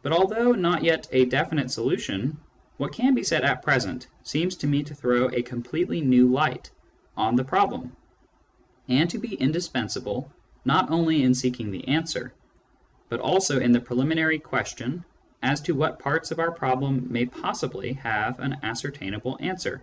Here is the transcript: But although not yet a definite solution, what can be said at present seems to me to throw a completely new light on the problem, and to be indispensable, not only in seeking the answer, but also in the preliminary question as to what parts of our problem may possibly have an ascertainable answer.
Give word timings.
But 0.00 0.12
although 0.12 0.52
not 0.52 0.82
yet 0.82 1.08
a 1.12 1.26
definite 1.26 1.70
solution, 1.70 2.38
what 2.78 2.94
can 2.94 3.14
be 3.14 3.22
said 3.22 3.44
at 3.44 3.60
present 3.60 4.06
seems 4.22 4.56
to 4.56 4.66
me 4.66 4.82
to 4.84 4.94
throw 4.94 5.28
a 5.28 5.42
completely 5.42 6.00
new 6.00 6.28
light 6.30 6.70
on 7.18 7.36
the 7.36 7.44
problem, 7.44 7.94
and 8.88 9.10
to 9.10 9.18
be 9.18 9.34
indispensable, 9.34 10.32
not 10.64 10.90
only 10.90 11.22
in 11.22 11.34
seeking 11.34 11.70
the 11.70 11.86
answer, 11.88 12.32
but 13.10 13.20
also 13.20 13.60
in 13.60 13.72
the 13.72 13.80
preliminary 13.80 14.38
question 14.38 15.04
as 15.42 15.60
to 15.60 15.72
what 15.74 15.98
parts 15.98 16.30
of 16.30 16.38
our 16.38 16.52
problem 16.52 17.12
may 17.12 17.26
possibly 17.26 17.92
have 17.92 18.40
an 18.40 18.56
ascertainable 18.62 19.36
answer. 19.38 19.82